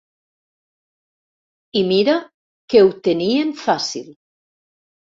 [1.83, 2.17] I mira
[2.75, 4.13] que ho tenien fàcil!